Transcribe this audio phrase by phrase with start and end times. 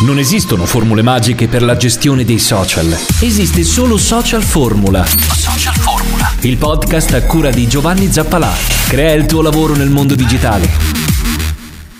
[0.00, 2.96] Non esistono formule magiche per la gestione dei social.
[3.20, 5.04] Esiste solo Social Formula.
[5.04, 6.32] Social Formula.
[6.42, 8.52] Il podcast a cura di Giovanni Zappalà.
[8.86, 11.27] Crea il tuo lavoro nel mondo digitale.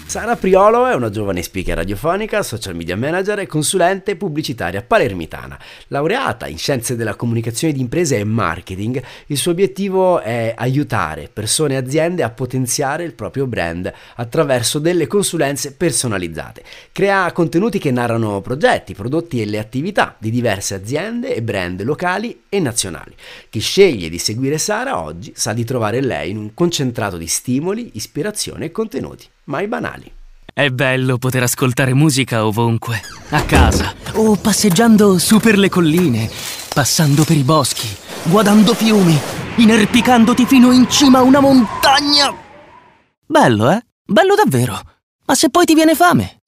[0.09, 5.61] Sara Priolo è una giovane speaker radiofonica, social media manager e consulente pubblicitaria palermitana.
[5.89, 11.75] Laureata in scienze della comunicazione di imprese e marketing, il suo obiettivo è aiutare persone
[11.75, 16.63] e aziende a potenziare il proprio brand attraverso delle consulenze personalizzate.
[16.91, 22.45] Crea contenuti che narrano progetti, prodotti e le attività di diverse aziende e brand locali
[22.49, 23.15] e nazionali.
[23.51, 27.91] Chi sceglie di seguire Sara oggi sa di trovare lei in un concentrato di stimoli,
[27.93, 30.11] ispirazione e contenuti mai banali.
[30.53, 36.29] È bello poter ascoltare musica ovunque, a casa o passeggiando su per le colline,
[36.73, 37.89] passando per i boschi,
[38.25, 39.19] guardando fiumi,
[39.57, 42.35] inerpicandoti fino in cima a una montagna.
[43.25, 43.83] Bello, eh?
[44.05, 44.81] Bello davvero.
[45.27, 46.41] Ma se poi ti viene fame?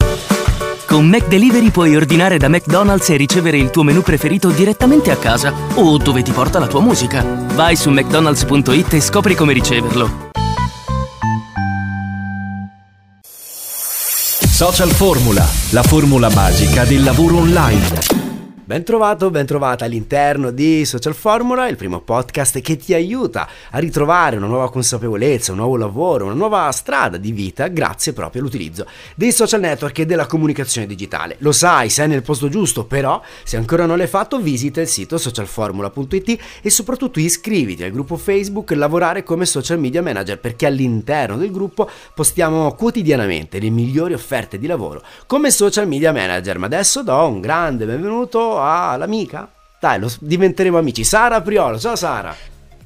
[0.87, 5.53] Con McDelivery puoi ordinare da McDonald's e ricevere il tuo menù preferito direttamente a casa
[5.75, 7.23] o dove ti porta la tua musica.
[7.23, 10.31] Vai su mcdonalds.it e scopri come riceverlo.
[14.61, 18.20] Social Formula, la formula magica del lavoro online.
[18.71, 23.79] Ben trovato, ben trovata all'interno di Social Formula, il primo podcast che ti aiuta a
[23.81, 28.87] ritrovare una nuova consapevolezza, un nuovo lavoro, una nuova strada di vita grazie proprio all'utilizzo
[29.17, 31.35] dei social network e della comunicazione digitale.
[31.39, 35.19] Lo sai, sei nel posto giusto, però se ancora non l'hai fatto visita il sito
[35.19, 41.51] socialformula.it e soprattutto iscriviti al gruppo Facebook Lavorare come social media manager perché all'interno del
[41.51, 46.59] gruppo postiamo quotidianamente le migliori offerte di lavoro come social media manager.
[46.59, 49.51] Ma adesso do un grande benvenuto all'amica.
[49.81, 51.05] Dai, lo, diventeremo amici.
[51.05, 52.35] Sara Priolo, ciao Sara.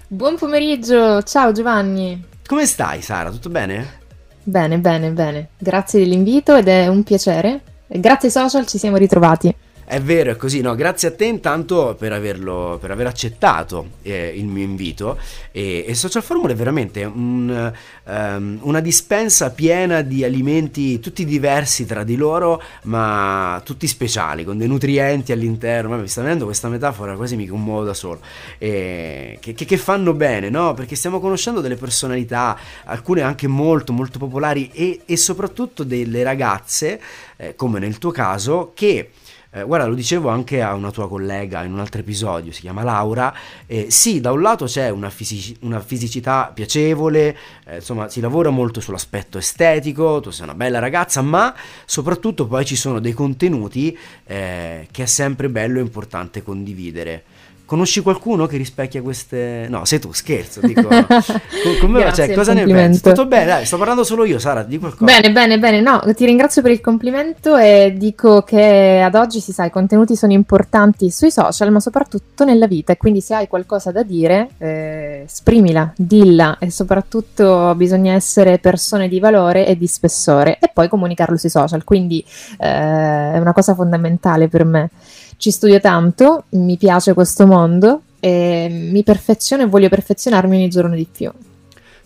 [0.06, 2.24] Buon pomeriggio, ciao Giovanni.
[2.46, 3.30] Come stai Sara?
[3.30, 4.02] Tutto bene?
[4.42, 5.48] Bene, bene, bene.
[5.58, 7.62] Grazie dell'invito ed è un piacere.
[7.86, 9.54] Grazie ai social ci siamo ritrovati.
[9.86, 10.74] È vero, è così, no?
[10.74, 15.18] Grazie a te intanto per, averlo, per aver accettato eh, il mio invito
[15.52, 17.72] e, e Social Formula è veramente un,
[18.04, 24.56] um, una dispensa piena di alimenti tutti diversi tra di loro ma tutti speciali, con
[24.56, 28.20] dei nutrienti all'interno, ma mi sta venendo questa metafora quasi mi commuovo da solo,
[28.56, 30.72] e, che, che, che fanno bene, no?
[30.72, 37.00] Perché stiamo conoscendo delle personalità, alcune anche molto molto popolari e, e soprattutto delle ragazze,
[37.36, 39.10] eh, come nel tuo caso, che
[39.54, 42.82] eh, guarda, lo dicevo anche a una tua collega in un altro episodio, si chiama
[42.82, 43.32] Laura.
[43.66, 48.50] Eh, sì, da un lato c'è una, fisici- una fisicità piacevole, eh, insomma, si lavora
[48.50, 51.54] molto sull'aspetto estetico, tu sei una bella ragazza, ma
[51.84, 57.22] soprattutto poi ci sono dei contenuti eh, che è sempre bello e importante condividere.
[57.66, 59.66] Conosci qualcuno che rispecchia queste...
[59.70, 60.82] No, sei tu, scherzo, dico...
[61.80, 63.00] come Grazie, cioè, cosa ne pensi?
[63.00, 65.04] Tutto bene, dai, sto parlando solo io, Sara, di qualcosa.
[65.04, 69.52] Bene, bene, bene, no, ti ringrazio per il complimento e dico che ad oggi, si
[69.52, 73.48] sa, i contenuti sono importanti sui social, ma soprattutto nella vita, e quindi se hai
[73.48, 79.86] qualcosa da dire, eh, sprimila, dilla, e soprattutto bisogna essere persone di valore e di
[79.86, 82.22] spessore, e poi comunicarlo sui social, quindi
[82.58, 84.90] eh, è una cosa fondamentale per me
[85.36, 90.94] ci studio tanto, mi piace questo mondo e mi perfeziono e voglio perfezionarmi ogni giorno
[90.94, 91.30] di più.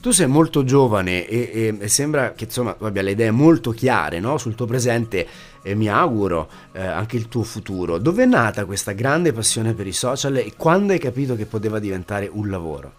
[0.00, 4.20] Tu sei molto giovane e, e, e sembra che insomma abbia le idee molto chiare
[4.20, 4.38] no?
[4.38, 5.26] sul tuo presente
[5.60, 7.98] e mi auguro eh, anche il tuo futuro.
[7.98, 11.80] Dove è nata questa grande passione per i social e quando hai capito che poteva
[11.80, 12.92] diventare un lavoro?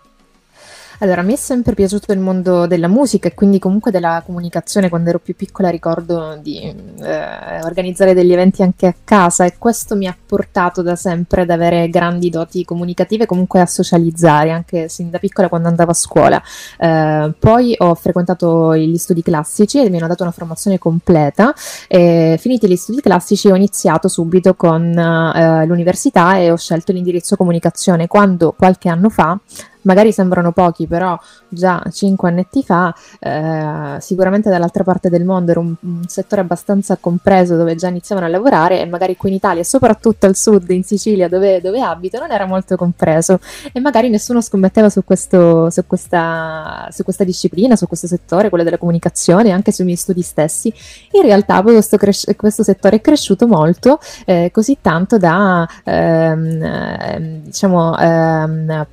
[1.02, 4.90] Allora, me è sempre piaciuto il mondo della musica e quindi comunque della comunicazione.
[4.90, 9.96] Quando ero più piccola ricordo di eh, organizzare degli eventi anche a casa e questo
[9.96, 15.10] mi ha portato da sempre ad avere grandi doti comunicative, comunque a socializzare, anche sin
[15.10, 16.44] da piccola quando andavo a scuola.
[16.78, 21.56] Eh, poi ho frequentato gli studi classici e mi hanno dato una formazione completa.
[21.88, 27.38] E, finiti gli studi classici ho iniziato subito con eh, l'università e ho scelto l'indirizzo
[27.38, 28.08] comunicazione.
[28.08, 29.40] Quando qualche anno fa
[29.82, 31.18] magari sembrano pochi, però
[31.48, 36.98] già cinque annetti fa, eh, sicuramente dall'altra parte del mondo era un, un, settore abbastanza
[36.98, 40.84] compreso dove già iniziavano a lavorare e magari qui in Italia, soprattutto al sud, in
[40.84, 43.40] Sicilia, dove, dove abito, non era molto compreso
[43.72, 48.64] e magari nessuno scommetteva su, questo, su, questa, su questa disciplina, su questo settore, quello
[48.64, 50.74] della comunicazione, anche sui miei studi stessi.
[51.12, 57.42] In realtà questo, cres- questo settore è cresciuto molto, eh, così tanto da, ehm, ehm
[57.50, 58.86] diciamo, ehm,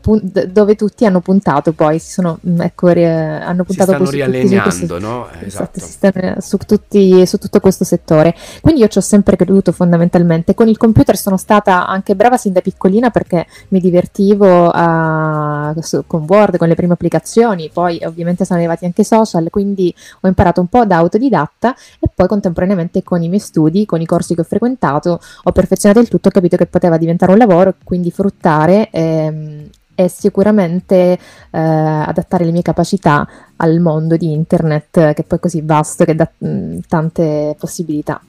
[0.47, 4.99] dove tutti hanno puntato poi, si sono, mm, ecco, re, hanno puntato si stanno riallineando,
[4.99, 5.29] no?
[5.41, 6.41] Esatto, esatto.
[6.41, 8.35] Su, tutti, su, tutto questo settore.
[8.61, 10.55] Quindi io ci ho sempre creduto fondamentalmente.
[10.55, 15.75] Con il computer sono stata anche brava sin da piccolina perché mi divertivo a,
[16.07, 20.61] con Word, con le prime applicazioni, poi ovviamente sono arrivati anche social, quindi ho imparato
[20.61, 24.43] un po' da autodidatta e poi contemporaneamente con i miei studi, con i corsi che
[24.43, 28.91] ho frequentato, ho perfezionato il tutto, ho capito che poteva diventare un lavoro, quindi fruttare
[28.91, 31.19] ehm, e sicuramente eh,
[31.51, 36.31] adattare le mie capacità al mondo di internet che poi è così vasto che dà
[36.39, 38.21] mh, tante possibilità.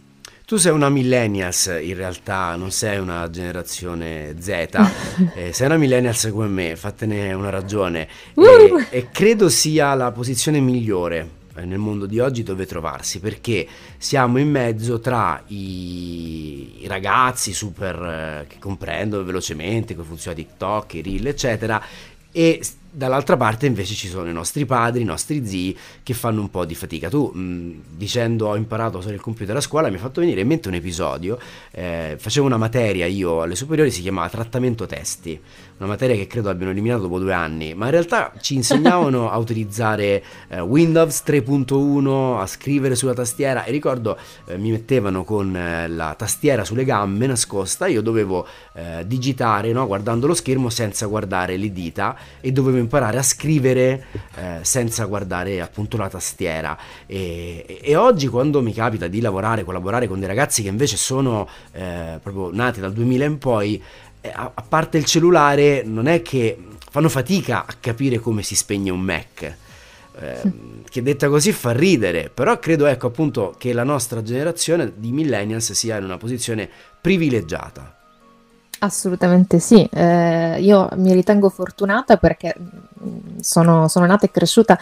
[0.45, 4.47] Tu sei una millennials in realtà, non sei una generazione Z,
[5.35, 8.43] eh, sei una millennials come me, fattene una ragione uh!
[8.43, 13.67] e, e credo sia la posizione migliore nel mondo di oggi dove trovarsi perché
[13.97, 20.93] siamo in mezzo tra i, i ragazzi super eh, che comprendono velocemente come funziona TikTok,
[20.95, 21.81] i reel eccetera
[22.31, 22.61] e
[22.97, 26.65] dall'altra parte invece ci sono i nostri padri, i nostri zii che fanno un po'
[26.65, 27.09] di fatica.
[27.09, 30.41] Tu mh, dicendo ho imparato a usare il computer a scuola mi hai fatto venire
[30.41, 31.39] in mente un episodio,
[31.71, 35.39] eh, facevo una materia io alle superiori, si chiamava trattamento testi,
[35.77, 39.37] una materia che credo abbiano eliminato dopo due anni, ma in realtà ci insegnavano a
[39.37, 43.63] utilizzare eh, Windows 3.1, a scrivere sulla tastiera.
[43.63, 49.03] E ricordo eh, mi mettevano con eh, la tastiera sulle gambe nascosta, io dovevo eh,
[49.05, 54.59] digitare no, guardando lo schermo senza guardare le dita e dovevo imparare a scrivere eh,
[54.61, 56.77] senza guardare appunto la tastiera.
[57.05, 61.47] E, e, oggi quando mi capita di lavorare, collaborare con dei ragazzi che invece sono
[61.71, 63.81] eh, proprio nati dal 2000 in poi,
[64.33, 66.57] a, a parte il cellulare non è che
[66.89, 69.55] fanno fatica a capire come si spegne un Mac.
[70.19, 70.51] Eh,
[70.89, 75.71] che detta così fa ridere, però credo ecco appunto che la nostra generazione di millennials
[75.73, 76.69] sia in una posizione
[76.99, 77.95] privilegiata.
[78.79, 84.77] Assolutamente sì, eh, io mi ritengo fortunata perché mm, sono, sono nata e cresciuta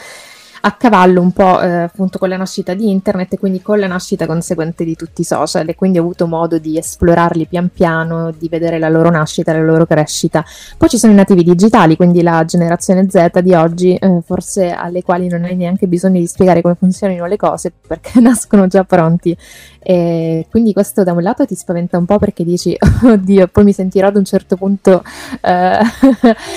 [0.66, 3.86] a cavallo un po' eh, appunto con la nascita di internet e quindi con la
[3.86, 8.32] nascita conseguente di tutti i social e quindi ho avuto modo di esplorarli pian piano,
[8.36, 10.44] di vedere la loro nascita, la loro crescita.
[10.76, 15.04] Poi ci sono i nativi digitali, quindi la generazione Z di oggi, eh, forse alle
[15.04, 19.38] quali non hai neanche bisogno di spiegare come funzionano le cose perché nascono già pronti
[19.88, 23.72] e quindi questo da un lato ti spaventa un po' perché dici, oddio, poi mi
[23.72, 25.04] sentirò ad un certo punto
[25.42, 25.80] eh,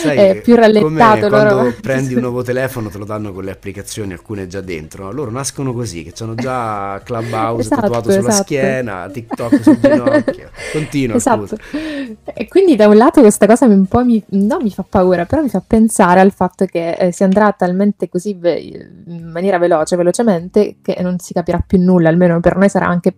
[0.00, 1.28] Sai, più rallentato.
[1.28, 1.54] Loro...
[1.54, 5.12] Quando prendi un nuovo telefono te lo danno con le applicazioni, alcune già dentro.
[5.12, 8.42] Loro nascono così, che hanno già Clubhouse esatto, tatuato sulla esatto.
[8.44, 10.48] schiena, TikTok sul ginocchio.
[10.72, 11.46] Continua, esatto.
[11.48, 11.56] Scusa.
[12.24, 15.42] E quindi da un lato questa cosa un po' mi, no, mi fa paura, però
[15.42, 18.58] mi fa pensare al fatto che eh, si andrà talmente così ve-
[19.04, 23.12] in maniera veloce, velocemente, che non si capirà più nulla, almeno per noi sarà anche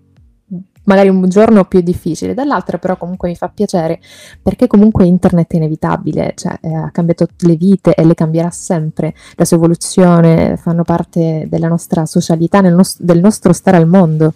[0.90, 4.00] magari un giorno più difficile, dall'altra però comunque mi fa piacere
[4.42, 9.14] perché comunque internet è inevitabile, cioè eh, ha cambiato le vite e le cambierà sempre,
[9.36, 14.34] la sua evoluzione fanno parte della nostra socialità, nos- del nostro stare al mondo.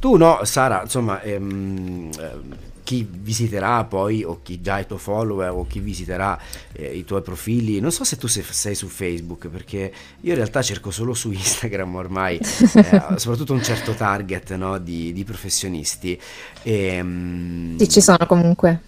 [0.00, 2.10] Tu no, Sara, insomma, ehm,
[2.86, 6.38] chi visiterà poi o chi già è tuo follower o chi visiterà
[6.70, 7.80] eh, i tuoi profili.
[7.80, 11.32] Non so se tu sei, sei, su Facebook perché io in realtà cerco solo su
[11.34, 16.16] Instagram ormai eh, soprattutto un certo target no, di, di, professionisti.
[16.62, 18.80] E, um, sì ci sono comunque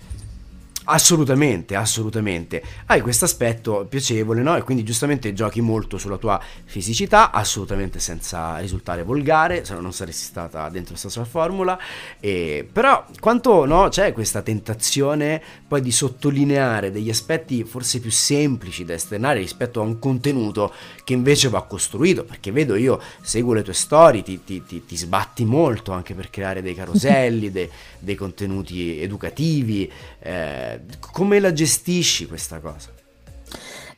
[0.90, 2.62] Assolutamente, assolutamente.
[2.86, 4.56] Hai questo aspetto piacevole, no?
[4.56, 9.92] E quindi giustamente giochi molto sulla tua fisicità, assolutamente senza risultare volgare, se no non
[9.92, 11.78] saresti stata dentro questa sua formula.
[12.18, 18.86] E, però quanto no, c'è questa tentazione poi di sottolineare degli aspetti forse più semplici
[18.86, 20.72] da esternare rispetto a un contenuto
[21.04, 24.96] che invece va costruito, perché vedo io, seguo le tue storie, ti, ti, ti, ti
[24.96, 27.68] sbatti molto anche per creare dei caroselli, de,
[27.98, 29.90] dei contenuti educativi.
[30.20, 30.76] Eh,
[31.12, 32.96] come la gestisci questa cosa?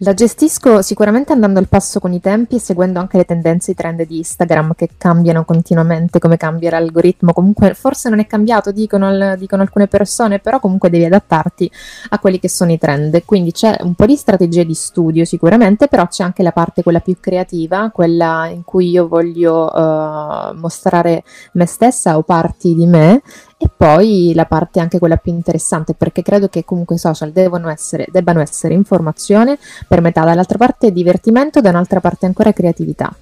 [0.03, 3.75] La gestisco sicuramente andando al passo con i tempi e seguendo anche le tendenze i
[3.75, 7.35] trend di Instagram che cambiano continuamente, come cambia l'algoritmo.
[7.35, 11.71] Comunque, forse non è cambiato, dicono, dicono, alcune persone, però comunque devi adattarti
[12.09, 13.23] a quelli che sono i trend.
[13.27, 17.01] Quindi c'è un po' di strategia di studio sicuramente, però c'è anche la parte quella
[17.01, 23.21] più creativa, quella in cui io voglio uh, mostrare me stessa o parti di me
[23.63, 28.07] e poi la parte anche quella più interessante, perché credo che comunque i social essere,
[28.11, 33.15] debbano essere informazione per metà, dall'altra parte divertimento, da un'altra parte ancora creatività.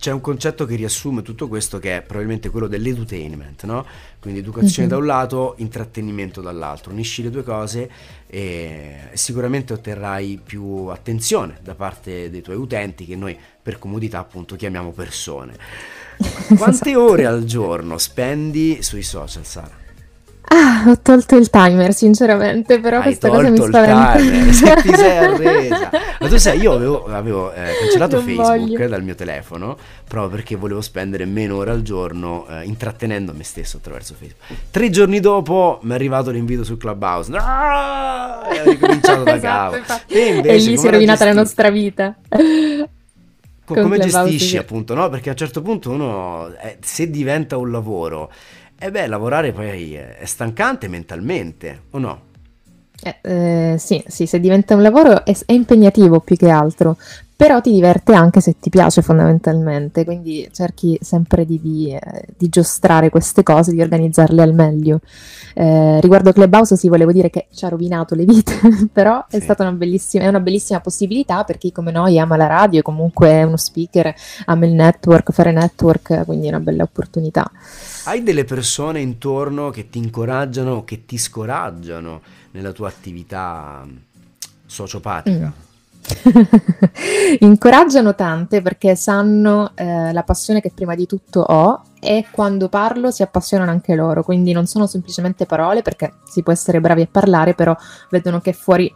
[0.00, 3.86] C'è un concetto che riassume tutto questo che è probabilmente quello dell'edutainment, no?
[4.18, 4.96] Quindi educazione mm-hmm.
[4.96, 6.90] da un lato, intrattenimento dall'altro.
[6.90, 7.88] Unisci le due cose
[8.26, 14.56] e sicuramente otterrai più attenzione da parte dei tuoi utenti che noi per comodità appunto
[14.56, 15.54] chiamiamo persone.
[16.56, 17.04] Quante esatto.
[17.04, 19.76] ore al giorno spendi sui social, Sara?
[20.50, 24.16] Ah, ho tolto il timer, sinceramente, però Hai questa cosa mi tolto il spaventa.
[24.16, 25.90] timer, se ti sei arresa.
[26.20, 28.88] Ma tu sai, io avevo, avevo, eh, cancellato Non Facebook voglio.
[28.88, 29.76] dal mio telefono
[30.08, 34.60] proprio perché volevo spendere meno ore al giorno eh, intrattenendo me stesso attraverso Facebook.
[34.70, 37.30] Tre giorni dopo mi è arrivato l'invito su Clubhouse.
[37.36, 38.48] Ah!
[38.50, 40.02] E ho ricominciato da Esatto, capo.
[40.06, 42.16] Te invece, e lì si è rovinata la nostra vita.
[43.74, 45.08] Co- come gestisci appunto, no?
[45.10, 48.32] Perché a un certo punto uno, eh, se diventa un lavoro,
[48.78, 52.22] e beh, lavorare poi è stancante mentalmente, o no?
[53.00, 56.96] Eh, eh, sì, sì, se diventa un lavoro è, è impegnativo più che altro,
[57.38, 62.48] però ti diverte anche se ti piace fondamentalmente, quindi cerchi sempre di, di, eh, di
[62.48, 64.98] giostrare queste cose, di organizzarle al meglio.
[65.54, 68.58] Eh, riguardo Clubhouse sì, volevo dire che ci ha rovinato le vite,
[68.92, 69.42] però è Sì.
[69.42, 73.28] stata una bellissima, è una bellissima possibilità per chi come noi ama la radio, comunque
[73.30, 74.12] è uno speaker,
[74.46, 77.48] ama il network, fare network, quindi è una bella opportunità.
[78.06, 83.96] Hai delle persone intorno che ti incoraggiano, che ti scoraggiano nella tua attività mh,
[84.66, 85.46] sociopatica?
[85.46, 85.66] Mm.
[87.40, 93.10] Incoraggiano tante perché sanno eh, la passione che prima di tutto ho e quando parlo
[93.10, 97.08] si appassionano anche loro, quindi non sono semplicemente parole perché si può essere bravi a
[97.10, 97.76] parlare, però
[98.10, 98.92] vedono che fuori,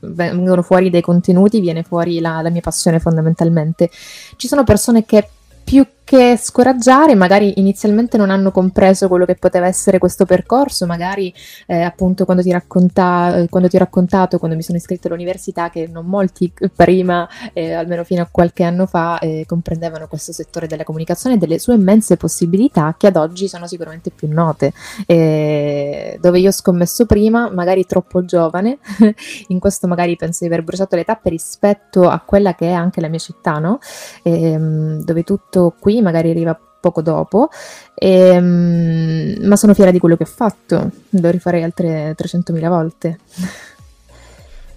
[0.00, 3.90] vengono fuori dei contenuti, viene fuori la, la mia passione fondamentalmente.
[4.36, 5.28] Ci sono persone che
[5.62, 11.34] più che scoraggiare, magari inizialmente non hanno compreso quello che poteva essere questo percorso, magari
[11.66, 15.68] eh, appunto quando ti, racconta, eh, quando ti ho raccontato, quando mi sono iscritta all'università,
[15.68, 20.68] che non molti prima, eh, almeno fino a qualche anno fa, eh, comprendevano questo settore
[20.68, 24.72] della comunicazione e delle sue immense possibilità che ad oggi sono sicuramente più note.
[25.06, 28.78] Eh, dove io ho scommesso prima, magari troppo giovane,
[29.48, 33.00] in questo magari penso di aver bruciato le tappe rispetto a quella che è anche
[33.00, 33.80] la mia città, no?
[34.22, 37.48] Ehm, dove tutto qui magari arriva poco dopo,
[37.94, 43.18] ehm, ma sono fiera di quello che ho fatto, lo rifarei altre 300.000 volte.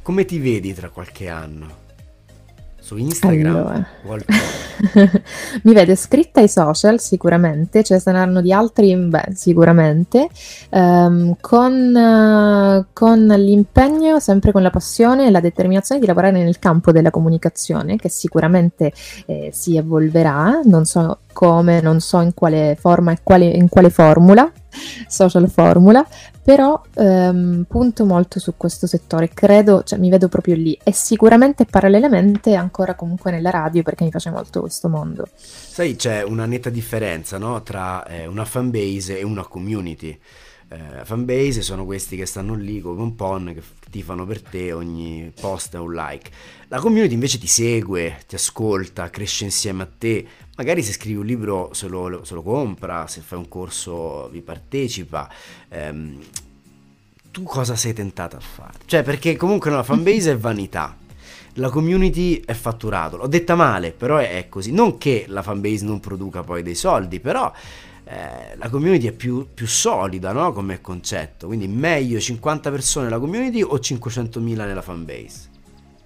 [0.02, 1.88] Come ti vedi tra qualche anno?
[2.90, 4.26] Su Instagram Allora.
[5.62, 10.28] Mi vedo iscritta ai social sicuramente, ce ne saranno di altri, beh, sicuramente,
[10.72, 16.58] ehm, con, eh, con l'impegno, sempre con la passione e la determinazione di lavorare nel
[16.58, 18.92] campo della comunicazione, che sicuramente
[19.28, 23.92] eh, si evolverà, non so come, non so in quale forma e quale, in quale
[23.92, 24.52] formula,
[25.08, 26.06] social formula,
[26.44, 31.66] però ehm, punto molto su questo settore, credo, cioè mi vedo proprio lì e sicuramente
[31.66, 35.28] parallelamente ancora comunque nella radio perché mi piace molto questo mondo.
[35.36, 37.62] Sai, c'è una netta differenza no?
[37.62, 40.18] tra eh, una fanbase e una community.
[40.72, 45.32] Eh, fanbase sono questi che stanno lì come un pon che tifano per te, ogni
[45.40, 46.30] post è un like.
[46.68, 50.28] La community invece ti segue, ti ascolta, cresce insieme a te.
[50.58, 54.42] Magari se scrivi un libro se lo, se lo compra, se fai un corso vi
[54.42, 55.28] partecipa.
[55.70, 56.20] Ehm,
[57.32, 58.78] tu cosa sei tentata a fare?
[58.86, 60.96] Cioè, perché comunque la fanbase è vanità.
[61.54, 63.18] La community è fatturato.
[63.18, 64.72] L'ho detta male, però è così.
[64.72, 67.52] Non che la fanbase non produca poi dei soldi, però
[68.12, 70.52] eh, la community è più, più solida, no?
[70.52, 71.46] Come concetto.
[71.46, 75.48] Quindi meglio 50 persone nella community o 500.000 nella fanbase?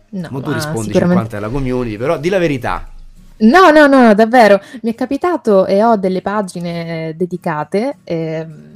[0.10, 2.90] No, Ma tu ma rispondi sicuramente- 50 nella community, però di la verità.
[3.38, 4.60] No, no, no, davvero.
[4.82, 8.72] Mi è capitato e ho delle pagine eh, dedicate ehm,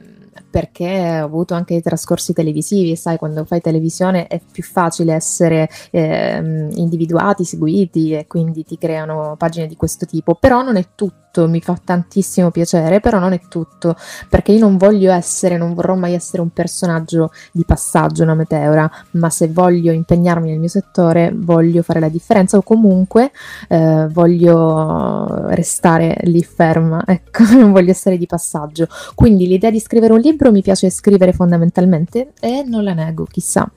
[0.49, 5.69] perché ho avuto anche dei trascorsi televisivi, sai, quando fai televisione è più facile essere
[5.91, 11.26] ehm, individuati, seguiti e quindi ti creano pagine di questo tipo, però non è tutto,
[11.45, 13.95] mi fa tantissimo piacere, però non è tutto,
[14.29, 18.89] perché io non voglio essere, non vorrò mai essere un personaggio di passaggio, una meteora,
[19.11, 23.31] ma se voglio impegnarmi nel mio settore, voglio fare la differenza o comunque
[23.67, 28.87] eh, voglio restare lì ferma, ecco, non voglio essere di passaggio.
[29.13, 33.69] Quindi l'idea di scrivere un libro mi piace scrivere fondamentalmente e non la nego, chissà.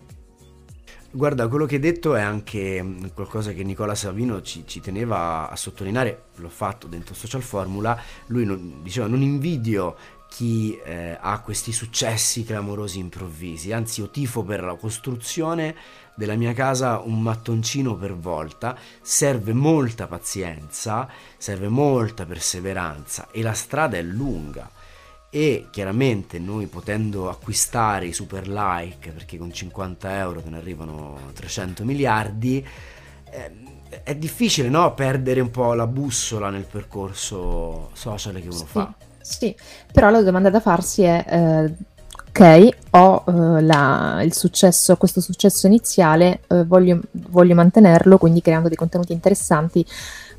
[1.13, 5.51] Guarda, quello che hai detto è anche mm, qualcosa che Nicola Savino ci, ci teneva
[5.51, 9.97] a sottolineare, l'ho fatto dentro Social Formula, lui non- diceva non invidio
[10.29, 15.75] chi eh, ha questi successi clamorosi improvvisi, anzi io tifo per la costruzione
[16.15, 23.53] della mia casa un mattoncino per volta, serve molta pazienza, serve molta perseveranza e la
[23.53, 24.71] strada è lunga
[25.31, 31.19] e chiaramente noi potendo acquistare i super like perché con 50 euro te ne arrivano
[31.35, 32.67] 300 miliardi
[33.31, 33.53] eh,
[34.03, 38.93] è difficile no perdere un po' la bussola nel percorso social che uno Sì, fa.
[39.21, 39.55] sì,
[39.93, 41.75] però la domanda da farsi è, eh,
[42.29, 48.69] ok, ho eh, la- il successo, questo successo iniziale, eh, voglio, voglio mantenerlo, quindi creando
[48.69, 49.85] dei contenuti interessanti,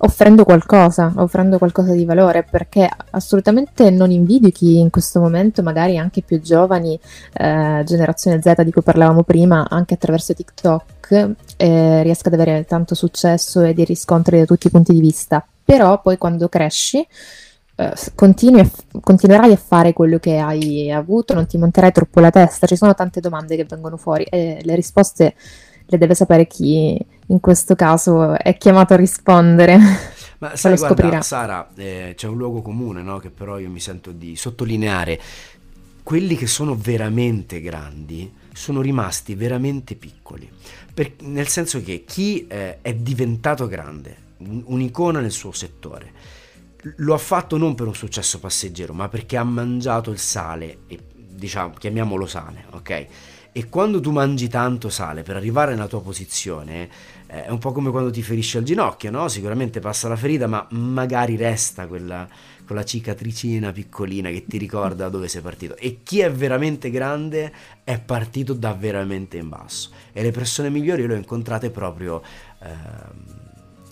[0.03, 5.97] offrendo qualcosa, offrendo qualcosa di valore, perché assolutamente non invidio chi in questo momento, magari
[5.97, 6.99] anche più giovani,
[7.33, 12.95] eh, generazione Z di cui parlavamo prima, anche attraverso TikTok, eh, riesca ad avere tanto
[12.95, 15.45] successo e di riscontri da tutti i punti di vista.
[15.63, 17.05] Però poi quando cresci
[17.75, 22.67] eh, continui continuerai a fare quello che hai avuto, non ti monterai troppo la testa,
[22.67, 25.35] ci sono tante domande che vengono fuori e le risposte
[25.85, 26.97] le deve sapere chi
[27.31, 29.79] in questo caso è chiamato a rispondere.
[30.39, 33.19] Ma sai, guarda, Sara, eh, c'è un luogo comune no?
[33.19, 35.19] che però io mi sento di sottolineare.
[36.03, 40.49] Quelli che sono veramente grandi sono rimasti veramente piccoli,
[40.93, 46.11] per, nel senso che chi eh, è diventato grande, un'icona nel suo settore,
[46.97, 50.99] lo ha fatto non per un successo passeggero, ma perché ha mangiato il sale, e,
[51.15, 53.07] diciamo, chiamiamolo sale, ok?
[53.53, 56.89] E quando tu mangi tanto sale per arrivare nella tua posizione,
[57.27, 59.27] eh, è un po' come quando ti ferisci al ginocchio, no?
[59.27, 62.25] Sicuramente passa la ferita, ma magari resta quella,
[62.65, 65.75] quella cicatricina piccolina che ti ricorda dove sei partito.
[65.75, 67.51] E chi è veramente grande
[67.83, 69.89] è partito da veramente in basso.
[70.13, 72.21] E le persone migliori le ho incontrate proprio
[72.61, 72.69] eh,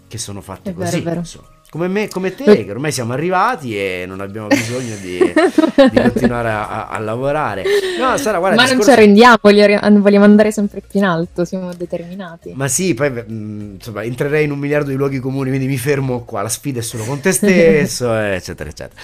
[0.08, 1.02] che sono fatte è così.
[1.02, 1.49] Vero, vero.
[1.70, 6.50] Come me, come te, che ormai siamo arrivati e non abbiamo bisogno di, di continuare
[6.50, 7.64] a, a, lavorare.
[8.00, 8.74] No, Sara, guarda, Ma discorso...
[8.74, 9.38] non ci arrendiamo,
[10.02, 12.54] vogliamo andare sempre più in alto, siamo determinati.
[12.56, 16.24] Ma sì, poi mm, insomma, entrerei in un miliardo di luoghi comuni, quindi mi fermo
[16.24, 19.00] qua, la sfida è solo con te stesso, eccetera, eccetera.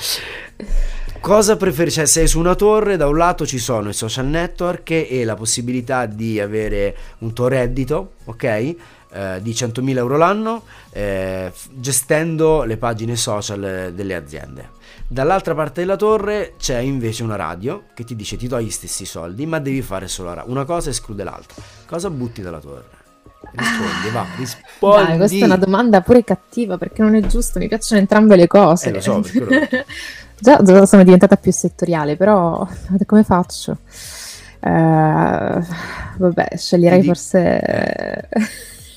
[1.19, 1.98] Cosa preferisci?
[1.98, 5.36] Cioè, sei su una torre, da un lato ci sono i social network e la
[5.36, 8.75] possibilità di avere un tuo reddito, ok?
[9.15, 14.69] Eh, di 100.000 euro l'anno eh, gestendo le pagine social delle aziende.
[15.07, 19.05] Dall'altra parte della torre c'è invece una radio che ti dice ti do gli stessi
[19.05, 20.51] soldi ma devi fare solo la radio.
[20.51, 21.63] Una cosa esclude l'altra.
[21.86, 23.03] Cosa butti dalla torre?
[23.51, 25.05] Rispondi, va, rispondi.
[25.05, 28.48] Dai, questa è una domanda pure cattiva perché non è giusto, mi piacciono entrambe le
[28.48, 28.89] cose.
[28.89, 29.24] Eh, lo so,
[30.38, 32.67] Già sono diventata più settoriale, però
[33.05, 33.77] come faccio?
[34.60, 35.63] Uh,
[36.17, 38.27] vabbè, sceglierei ti forse...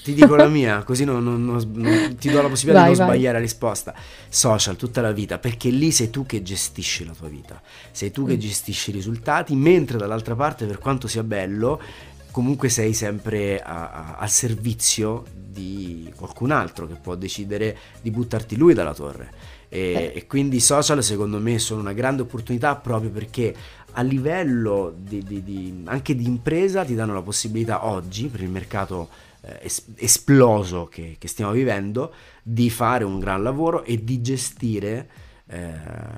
[0.08, 3.06] Ti dico la mia, così non, non, non, ti do la possibilità vai, di non
[3.06, 3.16] vai.
[3.16, 3.94] sbagliare la risposta.
[4.30, 7.60] Social tutta la vita, perché lì sei tu che gestisci la tua vita,
[7.90, 8.38] sei tu che mm.
[8.38, 11.78] gestisci i risultati, mentre dall'altra parte, per quanto sia bello,
[12.30, 18.56] comunque sei sempre a, a, al servizio di qualcun altro che può decidere di buttarti
[18.56, 19.56] lui dalla torre.
[19.68, 20.12] E, eh.
[20.14, 23.54] e quindi i social secondo me sono una grande opportunità proprio perché
[23.98, 28.48] a livello di, di, di, anche di impresa ti danno la possibilità oggi per il
[28.48, 29.08] mercato
[29.40, 35.08] eh, es- esploso che, che, stiamo vivendo, di fare un gran lavoro e di gestire
[35.48, 35.70] eh,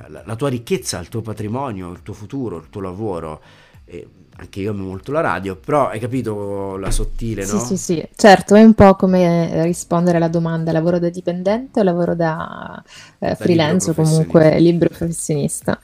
[0.08, 3.40] la, la, tua ricchezza, il tuo patrimonio, il tuo futuro, il tuo lavoro.
[3.86, 7.58] E anche io amo molto la radio, però hai capito la sottile, no?
[7.58, 11.82] Sì, sì, sì, certo, è un po' come rispondere alla domanda lavoro da dipendente o
[11.82, 12.82] lavoro da,
[13.18, 15.78] eh, da freelance o comunque libero professionista.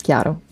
[0.00, 0.46] Chiaro.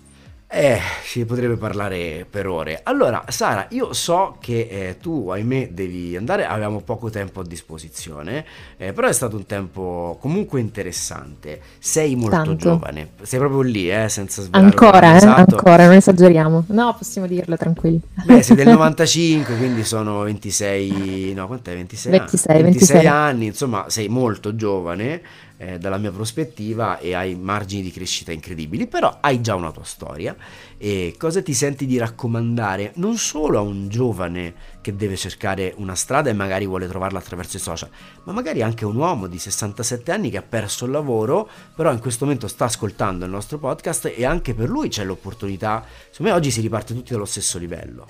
[0.58, 2.80] Eh, si potrebbe parlare per ore.
[2.82, 8.42] Allora, Sara, io so che eh, tu, ahimè, devi andare, avevamo poco tempo a disposizione,
[8.78, 11.60] eh, però è stato un tempo comunque interessante.
[11.78, 12.54] Sei molto Tanto.
[12.54, 14.64] giovane, sei proprio lì, eh, senza svelare.
[14.64, 15.56] Ancora, eh, esatto.
[15.56, 16.64] ancora, non esageriamo.
[16.68, 18.00] No, possiamo dirlo tranquilli.
[18.24, 21.74] Beh, sei del 95, quindi sono 26, no, quant'è?
[21.74, 22.94] 26, 26, anni, 26.
[22.94, 25.20] 26 anni, insomma, sei molto giovane
[25.58, 29.84] eh, dalla mia prospettiva e hai margini di crescita incredibili, però hai già una tua
[29.84, 30.36] storia
[30.78, 35.94] e cosa ti senti di raccomandare non solo a un giovane che deve cercare una
[35.94, 37.88] strada e magari vuole trovarla attraverso i social,
[38.24, 41.90] ma magari anche a un uomo di 67 anni che ha perso il lavoro, però
[41.92, 46.32] in questo momento sta ascoltando il nostro podcast e anche per lui c'è l'opportunità, secondo
[46.32, 48.06] me oggi si riparte tutti dallo stesso livello.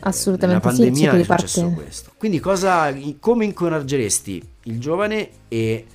[0.00, 2.12] Assolutamente La pandemia sì, è successo questo.
[2.16, 5.86] Quindi cosa, come incoraggeresti il giovane e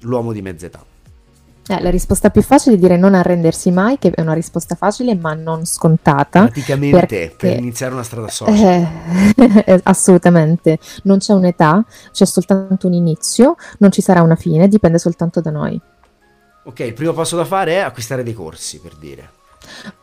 [0.00, 0.84] l'uomo di mezza età?
[1.68, 5.16] Eh, la risposta più facile è dire non arrendersi mai, che è una risposta facile
[5.16, 6.42] ma non scontata.
[6.42, 7.34] Praticamente perché...
[7.36, 8.86] per iniziare una strada social.
[9.64, 14.98] Eh, assolutamente, non c'è un'età, c'è soltanto un inizio, non ci sarà una fine, dipende
[14.98, 15.80] soltanto da noi.
[16.64, 19.28] Ok, il primo passo da fare è acquistare dei corsi, per dire.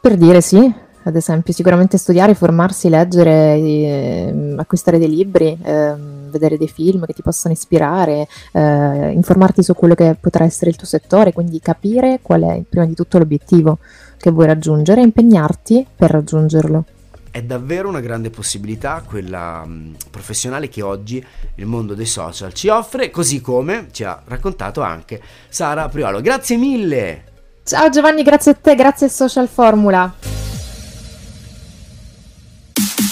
[0.02, 5.58] Per dire sì, ad esempio, sicuramente studiare, formarsi, leggere, eh, acquistare dei libri.
[5.62, 10.72] Eh, vedere dei film che ti possano ispirare, eh, informarti su quello che potrà essere
[10.72, 13.78] il tuo settore, quindi capire qual è prima di tutto l'obiettivo
[14.18, 16.86] che vuoi raggiungere e impegnarti per raggiungerlo.
[17.32, 21.24] È davvero una grande possibilità quella mh, professionale che oggi
[21.56, 26.22] il mondo dei social ci offre, così come ci ha raccontato anche Sara Priolo.
[26.22, 27.24] Grazie mille!
[27.64, 30.43] Ciao Giovanni, grazie a te, grazie Social Formula.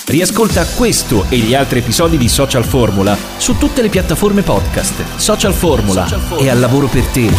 [0.05, 5.03] Riascolta questo e gli altri episodi di Social Formula su tutte le piattaforme podcast.
[5.15, 6.05] Social Formula
[6.37, 7.29] è al lavoro per te.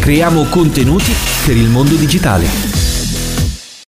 [0.00, 1.12] Creiamo contenuti
[1.46, 2.81] per il mondo digitale.